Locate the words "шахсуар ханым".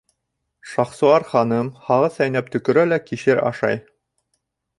0.69-1.69